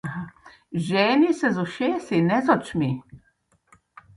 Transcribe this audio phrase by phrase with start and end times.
[0.87, 2.91] Ženi se z ušesi, ne z očmi!